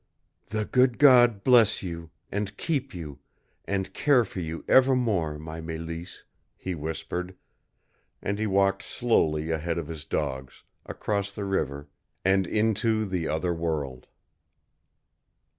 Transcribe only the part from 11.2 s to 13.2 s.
the river, and into